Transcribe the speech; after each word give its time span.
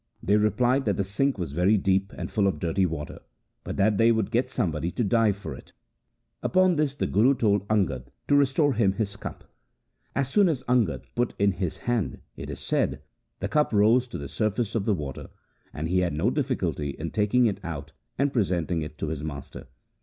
They 0.23 0.35
replied 0.35 0.85
that 0.85 0.97
the 0.97 1.03
sink 1.03 1.37
was 1.37 1.51
very 1.51 1.77
deep 1.77 2.11
and 2.17 2.31
full 2.31 2.47
of 2.47 2.57
dirty 2.57 2.87
water, 2.87 3.19
but 3.63 3.77
that 3.77 3.99
they 3.99 4.11
would 4.11 4.31
get 4.31 4.49
somebody 4.49 4.89
to 4.89 5.03
dive 5.03 5.37
for 5.37 5.53
it. 5.53 5.73
Upon 6.41 6.75
this 6.75 6.95
the 6.95 7.05
Guru 7.05 7.35
told 7.35 7.67
Angad 7.67 8.07
to 8.27 8.35
restore 8.35 8.73
him 8.73 8.93
his 8.93 9.15
cup. 9.15 9.43
As 10.15 10.27
soon 10.27 10.49
as 10.49 10.63
Angad 10.67 11.03
put 11.13 11.35
in 11.37 11.51
his 11.51 11.77
hand, 11.77 12.17
it 12.35 12.49
is 12.49 12.59
said, 12.59 13.03
the 13.41 13.47
cup 13.47 13.71
rose 13.71 14.07
to 14.07 14.17
the 14.17 14.27
sur 14.27 14.49
face 14.49 14.73
of 14.73 14.85
the 14.85 14.95
water, 14.95 15.29
and 15.71 15.87
he 15.87 15.99
had 15.99 16.13
no 16.13 16.31
difficulty 16.31 16.95
in 16.97 17.11
taking 17.11 17.45
it 17.45 17.59
out 17.63 17.91
and 18.17 18.33
presenting 18.33 18.81
it 18.81 18.97
to 18.97 19.09
his 19.09 19.23
master. 19.23 19.67